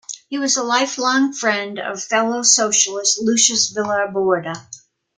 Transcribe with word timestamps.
He 0.29 0.39
was 0.39 0.57
a 0.57 0.63
life-long 0.63 1.31
friend 1.31 1.77
of 1.77 2.01
fellow 2.01 2.41
socialist 2.41 3.19
Luis 3.21 3.69
Villar 3.69 4.11
Borda. 4.11 4.65